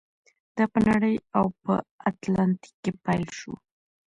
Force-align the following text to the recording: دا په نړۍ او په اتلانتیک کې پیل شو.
دا 0.55 0.65
په 0.73 0.79
نړۍ 0.89 1.15
او 1.37 1.45
په 1.63 1.73
اتلانتیک 2.09 2.73
کې 2.83 2.91
پیل 3.05 3.25
شو. 3.39 3.53